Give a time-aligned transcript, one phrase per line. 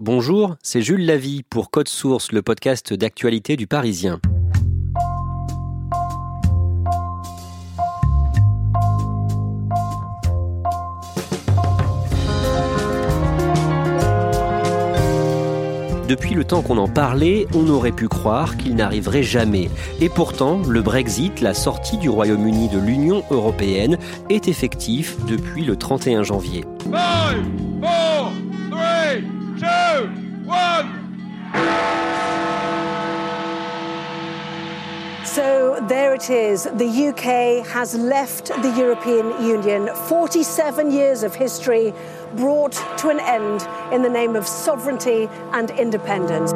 [0.00, 4.18] Bonjour, c'est Jules Lavie pour Code Source, le podcast d'actualité du Parisien.
[16.08, 19.70] Depuis le temps qu'on en parlait, on aurait pu croire qu'il n'arriverait jamais.
[20.00, 25.76] Et pourtant, le Brexit, la sortie du Royaume-Uni de l'Union européenne, est effectif depuis le
[25.76, 26.64] 31 janvier.
[35.34, 36.64] So there it is.
[36.64, 39.88] The UK has left the European Union.
[40.06, 41.92] 47 years of history
[42.36, 46.52] brought to an end in the name of sovereignty and independence.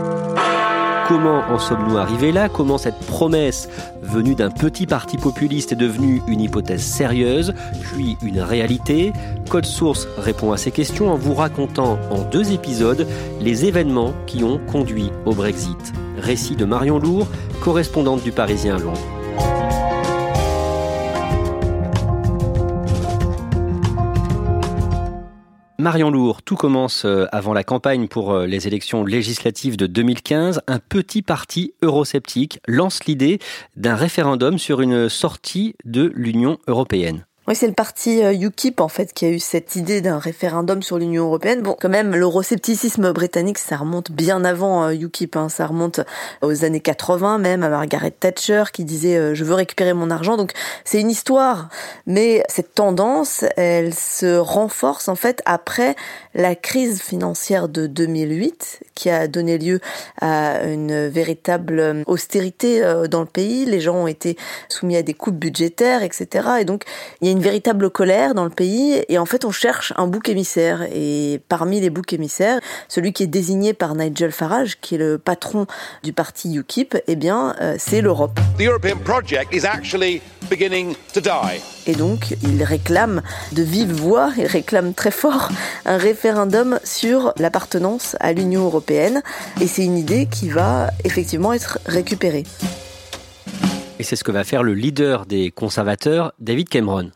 [1.08, 2.50] Comment en sommes-nous arrivés là?
[2.50, 3.70] Comment cette promesse
[4.02, 9.14] venue d'un petit parti populiste est devenue une hypothèse sérieuse, puis une réalité?
[9.48, 13.06] Code Source répond à ces questions en vous racontant en deux épisodes
[13.40, 15.94] les événements qui ont conduit au Brexit.
[16.18, 17.26] Récit de Marion Lourd,
[17.62, 19.17] correspondante du Parisien Londres.
[25.80, 30.62] Marion Lourd, tout commence euh, avant la campagne pour euh, les élections législatives de 2015.
[30.66, 33.38] Un petit parti eurosceptique lance l'idée
[33.76, 37.27] d'un référendum sur une sortie de l'Union européenne.
[37.48, 40.82] Oui, c'est le parti euh, UKIP en fait qui a eu cette idée d'un référendum
[40.82, 41.62] sur l'Union européenne.
[41.62, 45.34] Bon, quand même, l'euroscepticisme britannique, ça remonte bien avant euh, UKIP.
[45.34, 45.48] Hein.
[45.48, 46.00] Ça remonte
[46.42, 50.36] aux années 80 même à Margaret Thatcher qui disait euh, je veux récupérer mon argent.
[50.36, 50.52] Donc
[50.84, 51.70] c'est une histoire,
[52.04, 55.96] mais cette tendance, elle se renforce en fait après
[56.34, 59.80] la crise financière de 2008 qui a donné lieu
[60.20, 63.64] à une véritable austérité dans le pays.
[63.64, 64.36] Les gens ont été
[64.68, 66.48] soumis à des coupes budgétaires, etc.
[66.60, 66.84] Et donc
[67.22, 70.28] il y a véritable colère dans le pays et en fait on cherche un bouc
[70.28, 74.98] émissaire et parmi les boucs émissaires, celui qui est désigné par Nigel Farage, qui est
[74.98, 75.66] le patron
[76.02, 78.38] du parti UKIP, eh bien euh, c'est l'Europe.
[81.86, 83.22] Et donc il réclame
[83.52, 85.48] de vive voix, il réclame très fort
[85.84, 89.22] un référendum sur l'appartenance à l'Union européenne
[89.60, 92.44] et c'est une idée qui va effectivement être récupérée.
[93.98, 97.10] Et c'est ce que va faire le leader des conservateurs, David Cameron.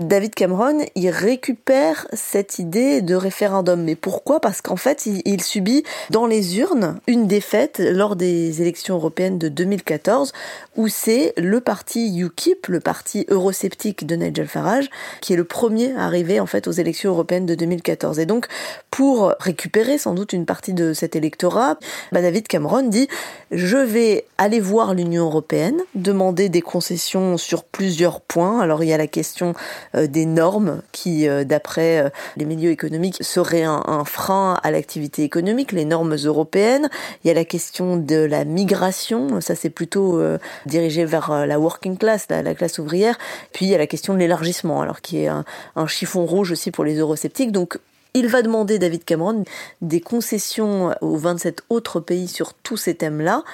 [0.00, 3.82] David Cameron, il récupère cette idée de référendum.
[3.82, 4.40] Mais pourquoi?
[4.40, 9.48] Parce qu'en fait, il, subit dans les urnes une défaite lors des élections européennes de
[9.48, 10.32] 2014,
[10.76, 15.94] où c'est le parti UKIP, le parti eurosceptique de Nigel Farage, qui est le premier
[15.96, 18.18] arrivé en fait aux élections européennes de 2014.
[18.18, 18.46] Et donc,
[18.90, 21.78] pour récupérer sans doute une partie de cet électorat,
[22.12, 23.08] bah, David Cameron dit
[23.50, 28.60] je vais aller voir l'Union européenne, demander des concessions sur plusieurs points.
[28.60, 29.54] Alors il y a la question
[29.94, 35.72] des normes qui, euh, d'après euh, les milieux économiques, seraient un, frein à l'activité économique,
[35.72, 36.88] les normes européennes.
[37.24, 40.20] Il y a la question de la migration, ça c'est plutôt
[40.66, 43.18] dirigé vers la working class, la, classe ouvrière.
[43.52, 45.44] Puis il y a la question de l'élargissement, alors qui est un,
[45.74, 47.52] un chiffon rouge aussi pour les eurosceptiques.
[47.52, 47.78] Donc
[48.16, 49.44] il va demander, David Cameron,
[49.82, 53.44] des concessions aux 27 autres pays sur tous ces thèmes-là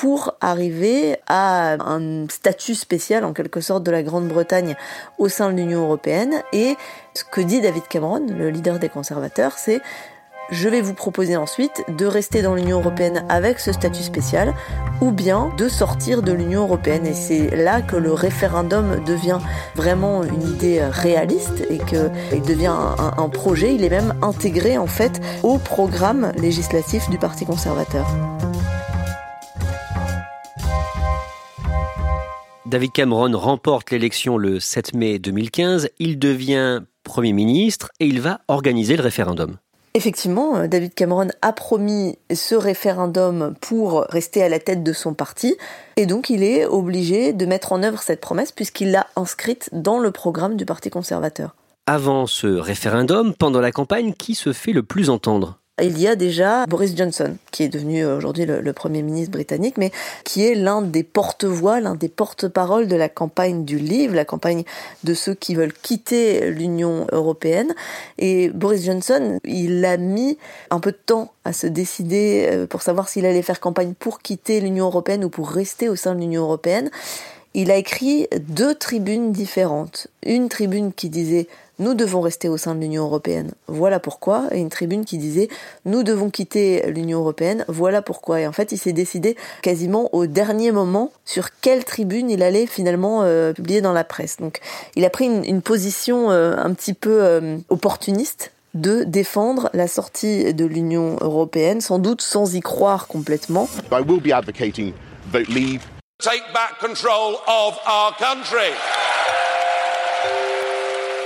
[0.00, 4.76] pour arriver à un statut spécial en quelque sorte de la Grande-Bretagne
[5.18, 6.34] au sein de l'Union européenne.
[6.52, 6.76] Et
[7.14, 9.80] ce que dit David Cameron, le leader des conservateurs, c'est
[10.50, 14.54] je vais vous proposer ensuite de rester dans l'Union européenne avec ce statut spécial
[15.00, 17.04] ou bien de sortir de l'Union européenne.
[17.04, 19.40] Et c'est là que le référendum devient
[19.74, 23.74] vraiment une idée réaliste et qu'il devient un, un, projet.
[23.74, 28.06] Il est même intégré en fait au programme législatif du Parti conservateur.
[32.68, 38.42] David Cameron remporte l'élection le 7 mai 2015, il devient Premier ministre et il va
[38.46, 39.56] organiser le référendum.
[39.94, 45.14] Effectivement, euh, David Cameron a promis ce référendum pour rester à la tête de son
[45.14, 45.56] parti,
[45.96, 49.98] et donc il est obligé de mettre en œuvre cette promesse puisqu'il l'a inscrite dans
[49.98, 51.56] le programme du Parti conservateur.
[51.86, 55.57] avant ce référendum, pendant la campagne, qui se fait le plus entendre?
[55.80, 59.90] Il y a déjà Boris Johnson, qui est devenu aujourd'hui le, Premier ministre britannique, mais
[60.24, 64.64] qui est l'un des porte-voix, l'un des porte-paroles de la campagne du livre, la campagne
[65.04, 67.74] de ceux qui veulent quitter l'Union européenne.
[68.18, 70.38] Et Boris Johnson, il a mis
[70.70, 74.20] un peu de temps à se décider euh, pour savoir s'il allait faire campagne pour
[74.20, 76.90] quitter l'Union européenne ou pour rester au sein de l'Union européenne.
[77.54, 80.08] Il a écrit deux tribunes différentes.
[80.24, 81.48] Une tribune qui disait
[81.78, 85.48] nous devons rester au sein de l'Union européenne, voilà pourquoi, et une tribune qui disait
[85.84, 88.40] nous devons quitter l'Union européenne, voilà pourquoi.
[88.40, 92.66] Et en fait, il s'est décidé quasiment au dernier moment sur quelle tribune il allait
[92.66, 94.38] finalement euh, publier dans la presse.
[94.38, 94.60] Donc,
[94.96, 100.54] il a pris une, position euh, un petit peu euh, opportuniste de défendre la sortie
[100.54, 103.68] de l'Union européenne, sans doute sans y croire complètement.
[103.90, 104.92] I will be advocating
[105.32, 105.82] vote leave.
[106.20, 108.74] Take back control of our country.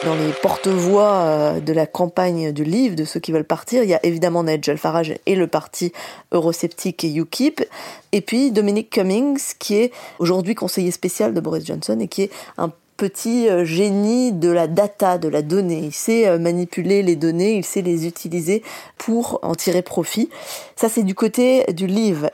[0.05, 3.89] Dans les porte-voix euh, de la campagne du livre, de ceux qui veulent partir, il
[3.89, 5.93] y a évidemment Nigel Farage et le parti
[6.33, 7.63] eurosceptique UKIP,
[8.11, 12.31] et puis Dominic Cummings, qui est aujourd'hui conseiller spécial de Boris Johnson et qui est
[12.59, 15.83] un petit euh, génie de la data, de la donnée.
[15.85, 18.65] Il sait euh, manipuler les données, il sait les utiliser
[18.99, 20.31] pour en tirer profit.
[20.75, 22.31] Ça, c'est du côté du livre.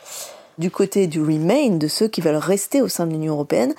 [0.56, 3.74] Du côté du Remain, de ceux qui veulent rester au sein de l'Union européenne,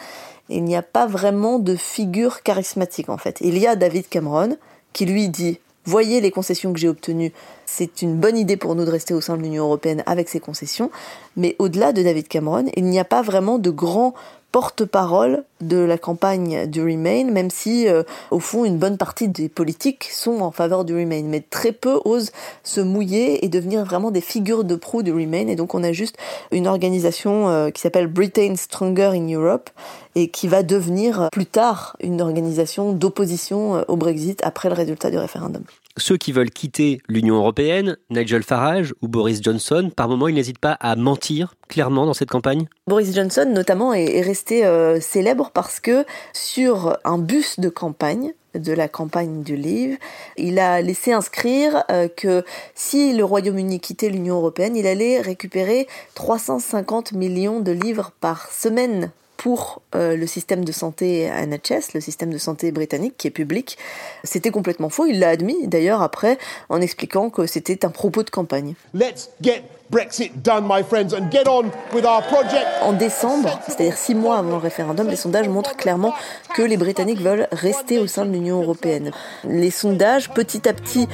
[0.50, 3.38] il n'y a pas vraiment de figure charismatique en fait.
[3.42, 4.58] Il y a David Cameron
[4.94, 7.34] qui lui dit Voyez les concessions que j'ai obtenues,
[7.72, 10.40] c'est une bonne idée pour nous de rester au sein de l'Union européenne avec ces
[10.40, 10.92] concessions,
[11.38, 14.14] mais au-delà de David Cameron, il n'y a pas vraiment de grands
[14.52, 19.48] porte-parole de la campagne du Remain, même si euh, au fond une bonne partie des
[19.48, 22.32] politiques sont en faveur du Remain, mais très peu osent
[22.64, 25.48] se mouiller et devenir vraiment des figures de proue du Remain.
[25.48, 26.18] Et donc on a juste
[26.52, 29.70] une organisation euh, qui s'appelle Britain Stronger in Europe
[30.16, 35.12] et qui va devenir plus tard une organisation d'opposition euh, au Brexit après le résultat
[35.12, 35.64] du référendum
[35.98, 40.60] ceux qui veulent quitter l'Union européenne, Nigel Farage ou Boris Johnson, par moment, ils n'hésitent
[40.60, 42.68] pas à mentir clairement dans cette campagne?
[42.88, 48.74] Boris Johnson, notamment, est resté euh, célèbre parce que sur un bus de campagne, de
[48.74, 49.98] la campagne du livre,
[50.38, 52.44] il a laissé inscrire euh, que
[52.74, 59.12] si le Royaume-Uni quittait l'Union européenne, il allait récupérer 350 millions de livres par semaine
[59.40, 63.78] pour euh, le système de santé NHS, le système de santé britannique qui est public.
[64.26, 66.38] C'était complètement faux, il l'a admis d'ailleurs après
[66.68, 68.76] en expliquant que c'était un propos de campagne.
[68.94, 72.68] Let's get Brexit done, my friends, and get on with our project.
[72.84, 76.14] En décembre, c'est-à-dire six mois avant le référendum, les sondages montrent clairement
[76.54, 79.12] que les Britanniques veulent rester au sein de l'Union européenne.
[79.46, 81.08] Les sondages, petit à petit,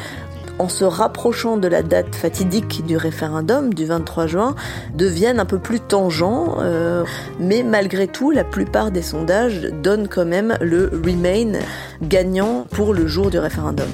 [0.60, 4.56] en se rapprochant de la date fatidique du référendum du 23 juin,
[4.94, 7.04] deviennent un peu plus tangents, euh,
[7.40, 11.60] mais malgré tout, la plupart des sondages donnent quand même le Remain
[12.02, 13.90] gagnant pour le jour du référendum.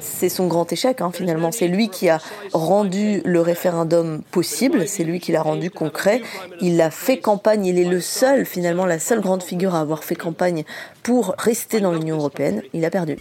[0.00, 1.52] C'est son grand échec hein, finalement.
[1.52, 2.18] C'est lui qui a
[2.54, 6.22] rendu le référendum possible, c'est lui qui l'a rendu concret.
[6.62, 10.02] Il a fait campagne, il est le seul finalement, la seule grande figure à avoir
[10.02, 10.64] fait campagne
[11.02, 12.62] pour rester dans l'Union européenne.
[12.72, 13.18] Il a perdu.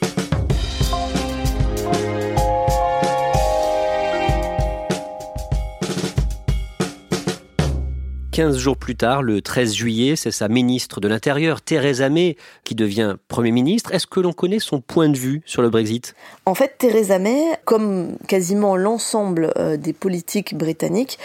[8.42, 12.74] 15 jours plus tard, le 13 juillet, c'est sa ministre de l'Intérieur, Theresa May, qui
[12.74, 13.94] devient Premier ministre.
[13.94, 16.16] Est-ce que l'on connaît son point de vue sur le Brexit?
[16.48, 21.20] En fait, Theresa May, comme quasiment l'ensemble euh, des politiques britanniques,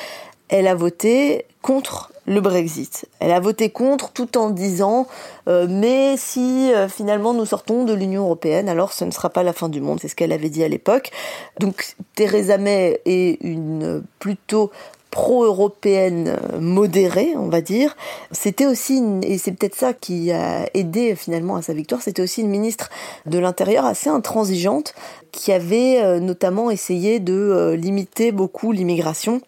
[0.50, 3.06] elle a voté contre le Brexit.
[3.20, 5.06] Elle a voté contre tout en disant
[5.48, 9.42] euh, mais si euh, finalement nous sortons de l'Union européenne, alors ce ne sera pas
[9.42, 10.00] la fin du monde.
[10.02, 11.12] C'est ce qu'elle avait dit à l'époque.
[11.60, 14.70] Donc Theresa May est une plutôt
[15.16, 17.96] pro-européenne modérée, on va dire.
[18.32, 22.42] C'était aussi, et c'est peut-être ça qui a aidé finalement à sa victoire, c'était aussi
[22.42, 22.90] une ministre
[23.24, 24.94] de l'Intérieur assez intransigeante
[25.32, 29.40] qui avait euh, notamment essayé de euh, limiter beaucoup l'immigration.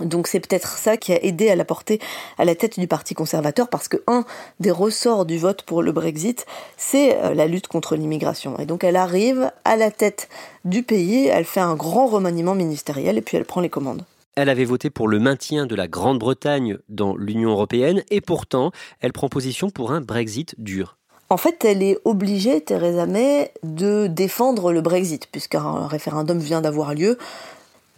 [0.00, 2.00] Donc c'est peut-être ça qui a aidé à la porter
[2.36, 4.26] à la tête du Parti conservateur parce que un
[4.60, 6.44] des ressorts du vote pour le Brexit,
[6.76, 8.58] c'est euh, la lutte contre l'immigration.
[8.58, 10.28] Et donc elle arrive à la tête
[10.66, 14.04] du pays, elle fait un grand remaniement ministériel et puis elle prend les commandes.
[14.36, 19.12] Elle avait voté pour le maintien de la Grande-Bretagne dans l'Union européenne et pourtant elle
[19.12, 20.96] prend position pour un Brexit dur.
[21.30, 26.94] En fait, elle est obligée, Theresa May, de défendre le Brexit, puisqu'un référendum vient d'avoir
[26.94, 27.16] lieu.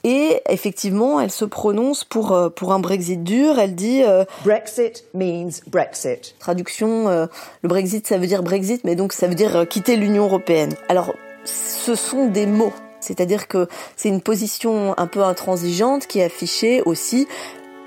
[0.05, 3.59] Et effectivement, elle se prononce pour, euh, pour un Brexit dur.
[3.59, 6.37] Elle dit euh, Brexit means Brexit.
[6.39, 7.27] Traduction, euh,
[7.63, 10.75] le Brexit, ça veut dire Brexit, mais donc ça veut dire quitter l'Union européenne.
[10.89, 11.13] Alors,
[11.45, 12.73] ce sont des mots.
[13.07, 17.27] C'est-à-dire que c'est une position un peu intransigeante qui est affichée aussi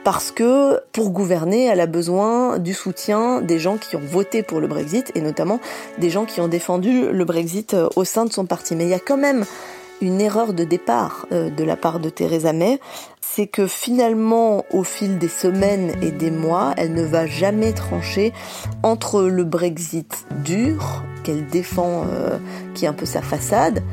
[0.03, 4.59] parce que pour gouverner, elle a besoin du soutien des gens qui ont voté pour
[4.59, 5.59] le Brexit et notamment
[5.97, 8.75] des gens qui ont défendu le Brexit euh, au sein de son parti.
[8.75, 9.45] Mais il y a quand même
[10.01, 12.79] une erreur de départ euh, de la part de Theresa May,
[13.21, 18.33] c'est que finalement, au fil des semaines et des mois, elle ne va jamais trancher
[18.81, 22.37] entre le Brexit dur, qu'elle défend, euh,
[22.73, 23.83] qui est un peu sa façade,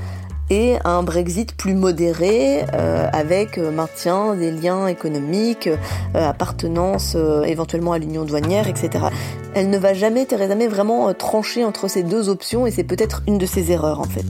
[0.50, 7.92] et un Brexit plus modéré euh, avec euh, maintien des liens économiques, euh, appartenance éventuellement
[7.92, 9.06] à l'union douanière, etc.
[9.54, 13.22] Elle ne va jamais, Theresa May, vraiment trancher entre ces deux options et c'est peut-être
[13.26, 14.26] une de ses erreurs en fait.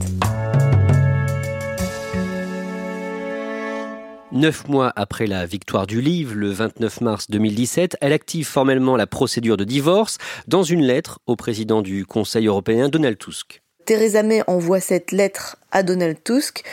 [4.31, 9.07] Neuf mois après la victoire du livre, le 29 mars 2017, elle active formellement la
[9.07, 13.63] procédure de divorce dans une lettre au président du Conseil européen, Donald Tusk.
[13.87, 16.65] Theresa May envoie cette lettre à Donald Tusk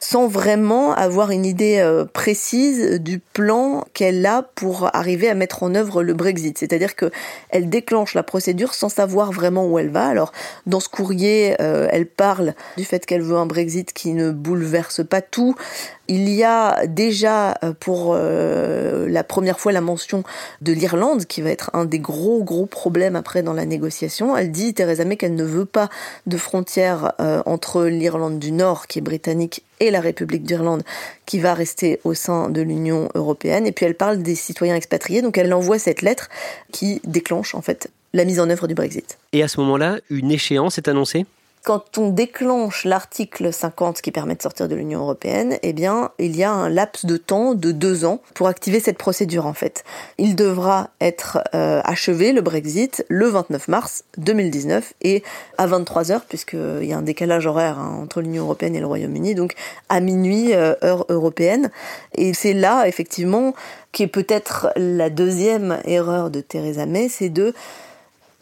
[0.00, 5.62] sans vraiment avoir une idée euh, précise du plan qu'elle a pour arriver à mettre
[5.62, 6.58] en œuvre le Brexit.
[6.58, 7.10] C'est-à-dire que
[7.50, 10.06] elle déclenche la procédure sans savoir vraiment où elle va.
[10.06, 10.32] Alors,
[10.66, 15.06] dans ce courrier, euh, elle parle du fait qu'elle veut un Brexit qui ne bouleverse
[15.06, 15.54] pas tout,
[16.08, 20.22] il y a déjà euh, pour euh, la première fois la mention
[20.60, 24.36] de l'Irlande, qui va être un des gros gros problèmes après dans la négociation.
[24.36, 25.88] Elle dit, Theresa May, qu'elle ne veut pas
[26.26, 30.82] de frontière euh, entre l'Irlande du Nord, qui est britannique, et la République d'Irlande,
[31.26, 33.66] qui va rester au sein de l'Union européenne.
[33.66, 36.28] Et puis elle parle des citoyens expatriés, donc elle envoie cette lettre
[36.72, 39.18] qui déclenche en fait la mise en œuvre du Brexit.
[39.32, 41.26] Et à ce moment-là, une échéance est annoncée?
[41.66, 46.36] Quand on déclenche l'article 50 qui permet de sortir de l'Union européenne, eh bien, il
[46.36, 49.82] y a un laps de temps de deux ans pour activer cette procédure en fait.
[50.16, 55.24] Il devra être euh, achevé le Brexit le 29 mars 2019 et
[55.58, 58.86] à 23 heures puisqu'il y a un décalage horaire hein, entre l'Union européenne et le
[58.86, 59.54] Royaume-Uni, donc
[59.88, 61.72] à minuit euh, heure européenne.
[62.14, 63.54] Et c'est là effectivement
[63.90, 67.54] qui est peut-être la deuxième erreur de Theresa May, c'est de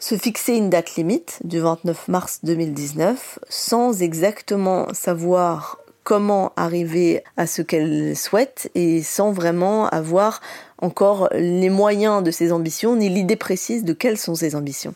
[0.05, 7.47] se fixer une date limite du 29 mars 2019 sans exactement savoir comment arriver à
[7.47, 10.41] ce qu'elle souhaite et sans vraiment avoir
[10.79, 14.93] encore les moyens de ses ambitions ni l'idée précise de quelles sont ses ambitions.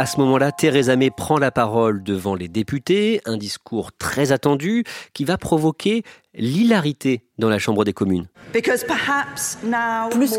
[0.00, 4.84] À ce moment-là, Theresa May prend la parole devant les députés, un discours très attendu
[5.12, 8.26] qui va provoquer l'hilarité dans la Chambre des communes.
[8.50, 8.62] Plus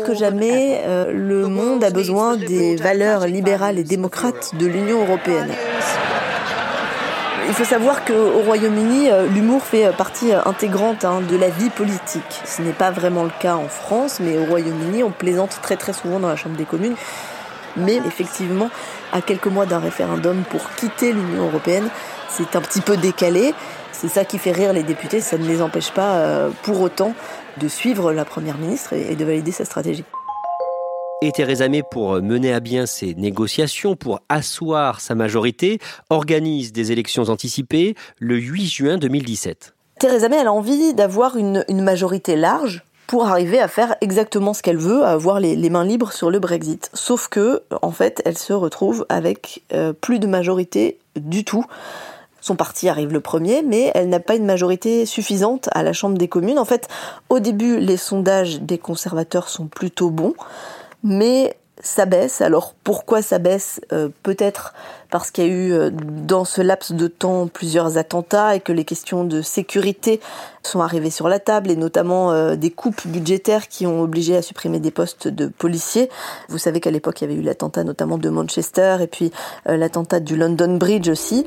[0.00, 5.52] que jamais, euh, le monde a besoin des valeurs libérales et démocrates de l'Union européenne.
[7.46, 12.40] Il faut savoir qu'au Royaume-Uni, euh, l'humour fait partie intégrante hein, de la vie politique.
[12.44, 15.92] Ce n'est pas vraiment le cas en France, mais au Royaume-Uni, on plaisante très très
[15.92, 16.96] souvent dans la Chambre des communes.
[17.76, 18.68] Mais effectivement,
[19.12, 21.88] à quelques mois d'un référendum pour quitter l'Union européenne,
[22.28, 23.54] c'est un petit peu décalé.
[23.92, 27.14] C'est ça qui fait rire les députés, ça ne les empêche pas euh, pour autant
[27.60, 30.04] de suivre la Première ministre et de valider sa stratégie.
[31.20, 35.78] Et Theresa May, pour mener à bien ces négociations, pour asseoir sa majorité,
[36.10, 39.74] organise des élections anticipées le 8 juin 2017.
[40.00, 44.54] Theresa May, elle a envie d'avoir une, une majorité large pour arriver à faire exactement
[44.54, 46.88] ce qu'elle veut, à avoir les, mains libres sur le Brexit.
[46.94, 51.62] Sauf que, en fait, elle se retrouve avec euh, plus de majorité du tout.
[52.40, 56.16] Son parti arrive le premier, mais elle n'a pas une majorité suffisante à la Chambre
[56.16, 56.58] des communes.
[56.58, 56.88] En fait,
[57.28, 60.32] au début, les sondages des conservateurs sont plutôt bons,
[61.04, 62.40] mais ça baisse.
[62.40, 63.82] Alors pourquoi ça baisse?
[63.92, 64.72] Euh, Peut-être
[65.12, 68.72] parce qu'il y a eu euh, dans ce laps de temps plusieurs attentats et que
[68.72, 70.20] les questions de sécurité
[70.62, 74.42] sont arrivées sur la table et notamment euh, des coupes budgétaires qui ont obligé à
[74.42, 76.08] supprimer des postes de policiers.
[76.48, 79.32] Vous savez qu'à l'époque il y avait eu l'attentat notamment de Manchester et puis
[79.68, 81.44] euh, l'attentat du London Bridge aussi.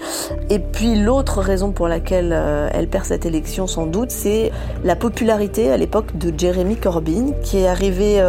[0.51, 2.33] Et puis l'autre raison pour laquelle
[2.71, 4.51] elle perd cette élection sans doute, c'est
[4.83, 8.23] la popularité à l'époque de Jeremy Corbyn qui est arrivé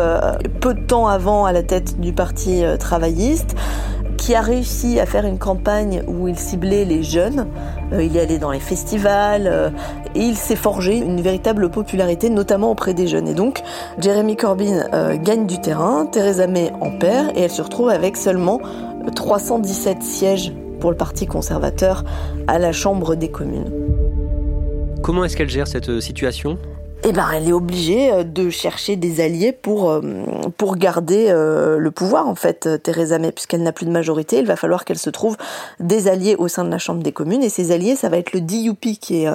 [0.61, 3.55] peu de temps avant à la tête du parti travailliste
[4.27, 7.47] qui a réussi à faire une campagne où il ciblait les jeunes.
[7.93, 9.71] Euh, il est allé dans les festivals euh,
[10.17, 13.29] et il s'est forgé une véritable popularité, notamment auprès des jeunes.
[13.29, 13.63] Et donc,
[14.01, 18.17] Jeremy Corbyn euh, gagne du terrain, Theresa May en perd et elle se retrouve avec
[18.17, 18.61] seulement
[19.15, 22.03] 317 sièges pour le Parti conservateur
[22.49, 23.71] à la Chambre des communes.
[25.05, 26.59] Comment est-ce qu'elle gère cette situation?
[27.09, 30.01] Eh ben, elle est obligée euh, de chercher des alliés pour euh,
[30.57, 32.69] pour garder euh, le pouvoir en fait.
[32.83, 35.37] Theresa May, puisqu'elle n'a plus de majorité, il va falloir qu'elle se trouve
[35.79, 37.45] des alliés au sein de la Chambre des communes.
[37.45, 39.29] Et ces alliés, ça va être le DUP, qui est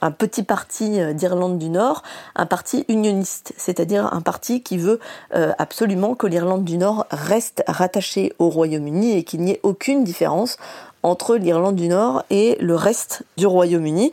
[0.00, 2.04] un petit parti d'Irlande du Nord,
[2.36, 5.00] un parti unioniste, c'est-à-dire un parti qui veut
[5.32, 10.56] absolument que l'Irlande du Nord reste rattachée au Royaume-Uni et qu'il n'y ait aucune différence
[11.02, 14.12] entre l'Irlande du Nord et le reste du Royaume-Uni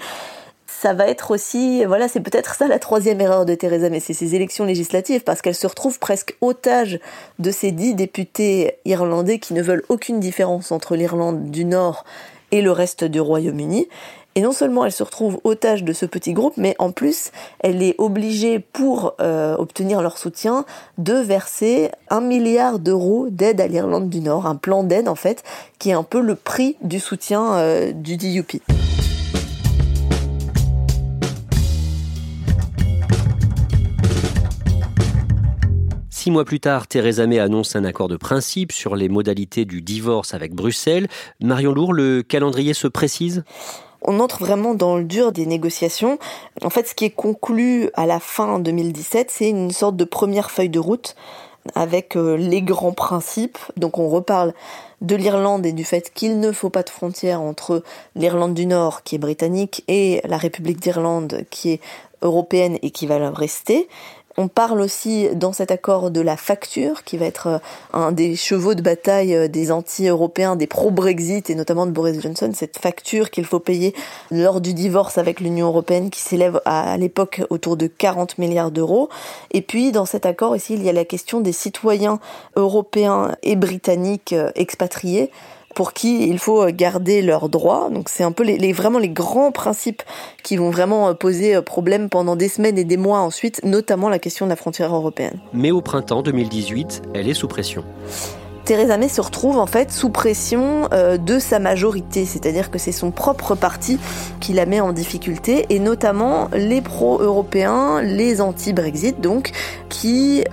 [0.86, 4.14] ça va être aussi, voilà, c'est peut-être ça la troisième erreur de Theresa May, c'est
[4.14, 7.00] ces élections législatives, parce qu'elle se retrouve presque otage
[7.40, 12.06] de ces dix députés irlandais qui ne veulent aucune différence entre l'Irlande du Nord
[12.52, 13.88] et le reste du Royaume-Uni.
[14.36, 17.82] Et non seulement elle se retrouve otage de ce petit groupe, mais en plus, elle
[17.82, 20.66] est obligée, pour euh, obtenir leur soutien,
[21.00, 25.44] de verser un milliard d'euros d'aide à l'Irlande du Nord, un plan d'aide en fait,
[25.80, 28.62] qui est un peu le prix du soutien euh, du DUP.
[36.26, 39.84] Six mois plus tard, Theresa May annonce un accord de principe sur les modalités du
[39.84, 41.08] divorce avec Bruxelles.
[41.40, 43.44] Marion Lourd, le calendrier se précise?
[44.02, 46.18] On entre vraiment dans le dur des négociations.
[46.64, 50.50] En fait, ce qui est conclu à la fin 2017, c'est une sorte de première
[50.50, 51.16] feuille de route
[51.76, 53.60] avec euh, les grands principes.
[53.78, 54.56] Donc on reparle
[55.02, 57.84] de l'Irlande et du fait qu'il ne faut pas de frontière entre
[58.16, 61.82] l'Irlande du Nord, qui est britannique, et la République d'Irlande, qui est
[62.24, 63.88] européenne et qui va rester.
[64.38, 67.58] On parle aussi dans cet accord de la facture, qui va être euh,
[67.94, 72.52] un des chevaux de bataille euh, des anti-européens, des pro-Brexit et notamment de Boris Johnson,
[72.54, 73.96] cette facture qu'il faut payer
[74.32, 79.08] lors du divorce avec l'Union européenne qui s'élève à, l'époque autour de 40 milliards d'euros.
[79.52, 82.20] Et puis dans cet accord ici, il y a la question des citoyens
[82.58, 85.32] européens et britanniques euh, expatriés
[85.76, 87.90] pour qui il faut garder leurs droits.
[87.92, 90.02] Donc c'est un peu les, vraiment les grands principes
[90.42, 94.10] qui vont vraiment euh, poser euh, problème pendant des semaines et des mois ensuite, notamment
[94.10, 95.40] la question de la frontière européenne.
[95.54, 97.84] Mais au printemps 2018, elle est sous pression.
[98.66, 102.92] Theresa May se retrouve en fait sous pression euh, de sa majorité, c'est-à-dire que c'est
[102.92, 104.00] son propre parti
[104.40, 109.52] qui la met en difficulté, et notamment les pro-européens, les anti-Brexit, donc,
[109.90, 110.44] qui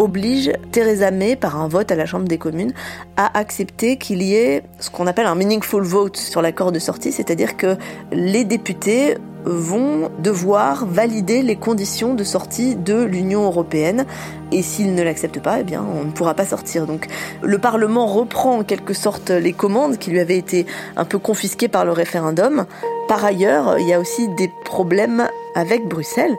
[0.00, 2.72] oblige Theresa May, par un vote à la Chambre des communes,
[3.16, 7.12] à accepter qu'il y ait ce qu'on appelle un meaningful vote sur l'accord de sortie,
[7.12, 7.76] c'est-à-dire que
[8.10, 14.04] les députés vont devoir valider les conditions de sortie de l'Union européenne
[14.52, 16.86] et s'ils ne l'acceptent pas, eh bien, on ne pourra pas sortir.
[16.86, 17.06] Donc,
[17.42, 21.68] le Parlement reprend en quelque sorte les commandes qui lui avaient été un peu confisquées
[21.68, 22.66] par le référendum.
[23.08, 26.36] Par ailleurs, il y a aussi des problèmes avec Bruxelles,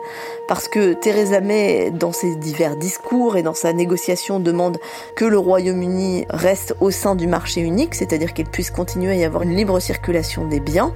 [0.48, 4.78] parce que Theresa May, dans ses divers discours et dans sa négociation, demande
[5.16, 9.24] que le Royaume-Uni reste au sein du marché unique, c'est-à-dire qu'il puisse continuer à y
[9.24, 10.92] avoir une libre circulation des biens.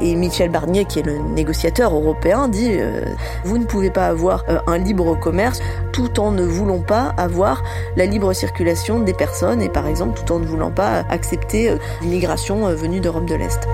[0.00, 3.04] Et Michel Barnier, qui est le négociateur européen, dit euh,
[3.44, 5.60] vous ne pouvez pas avoir euh, un libre commerce
[5.92, 7.62] tout en ne voulant pas avoir
[7.96, 11.76] la libre circulation des personnes et par exemple tout en ne voulant pas accepter euh,
[12.00, 13.68] l'immigration venue d'Europe de l'Est.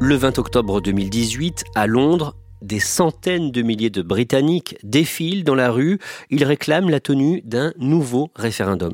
[0.00, 5.72] Le 20 octobre 2018, à Londres, des centaines de milliers de Britanniques défilent dans la
[5.72, 5.98] rue.
[6.30, 8.92] Ils réclament la tenue d'un nouveau référendum.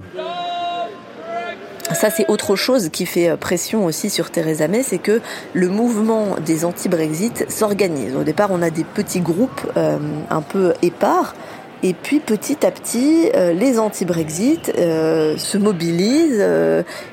[1.92, 5.20] Ça, c'est autre chose qui fait euh, pression aussi sur Theresa May, c'est que
[5.52, 8.16] le mouvement des anti-Brexit s'organise.
[8.16, 9.98] Au départ, on a des petits groupes euh,
[10.30, 11.34] un peu épars.
[11.82, 16.42] Et puis petit à petit, euh, les anti-Brexit se mobilisent,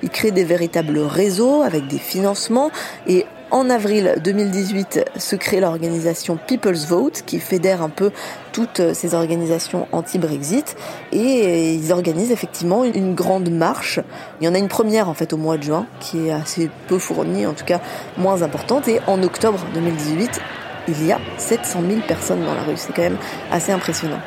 [0.02, 2.72] ils créent des véritables réseaux avec des financements
[3.06, 8.12] et en avril 2018 se crée l'organisation People's Vote qui fédère un peu
[8.54, 10.76] toutes ces organisations anti-Brexit
[11.12, 14.00] et ils organisent effectivement une grande marche.
[14.40, 16.70] Il y en a une première en fait au mois de juin qui est assez
[16.88, 17.82] peu fournie, en tout cas
[18.18, 20.42] moins importante et en octobre 2018
[20.88, 22.78] il y a 700 000 personnes dans la rue.
[22.78, 23.18] C'est quand même
[23.52, 24.20] assez impressionnant.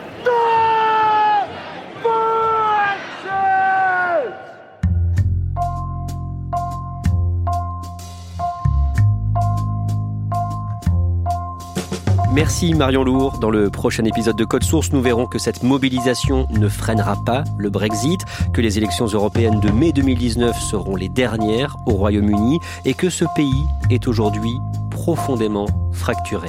[12.35, 13.39] Merci Marion Lourd.
[13.39, 17.45] Dans le prochain épisode de Code Source, nous verrons que cette mobilisation ne freinera pas
[17.57, 18.21] le Brexit,
[18.53, 23.25] que les élections européennes de mai 2019 seront les dernières au Royaume-Uni et que ce
[23.37, 24.59] pays est aujourd'hui
[24.91, 26.49] profondément fracturé.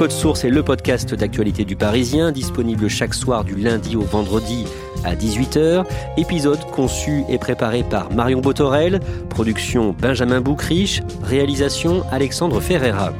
[0.00, 4.64] Code Source est le podcast d'actualité du Parisien, disponible chaque soir du lundi au vendredi
[5.04, 5.84] à 18h.
[6.16, 13.12] Épisode conçu et préparé par Marion Botorel, production Benjamin Boucriche, réalisation Alexandre Ferreira.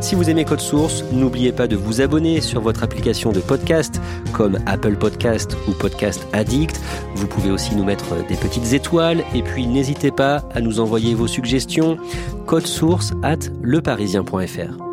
[0.00, 4.00] Si vous aimez Code Source, n'oubliez pas de vous abonner sur votre application de podcast
[4.32, 6.80] comme Apple Podcast ou Podcast Addict.
[7.14, 11.14] Vous pouvez aussi nous mettre des petites étoiles et puis n'hésitez pas à nous envoyer
[11.14, 11.98] vos suggestions.
[12.46, 14.85] Code Source at leparisien.fr.